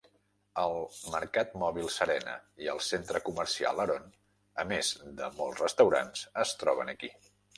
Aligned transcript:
El 0.59 0.71
mercat 1.15 1.51
mòbil 1.63 1.89
Serena 1.95 2.33
i 2.65 2.71
el 2.73 2.81
centre 2.87 3.21
comercial 3.27 3.83
Haron, 3.85 4.09
a 4.65 4.67
més 4.73 4.91
de 5.21 5.31
molts 5.43 5.63
restaurants, 5.67 6.27
es 6.45 6.57
troben 6.65 6.93
aquí. 6.97 7.13